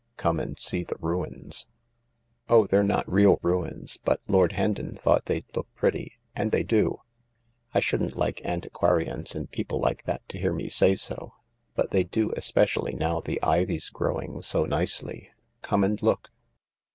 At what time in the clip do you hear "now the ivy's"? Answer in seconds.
12.93-13.91